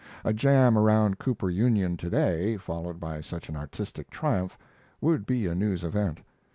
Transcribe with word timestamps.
A 0.25 0.33
jam 0.33 0.79
around 0.79 1.19
Cooper 1.19 1.47
Union 1.47 1.95
to 1.97 2.09
day, 2.09 2.57
followed 2.57 2.99
by 2.99 3.21
such 3.21 3.49
an 3.49 3.55
artistic 3.55 4.09
triumph, 4.09 4.57
would 4.99 5.27
be 5.27 5.45
a 5.45 5.53
news 5.53 5.83
event. 5.83 6.21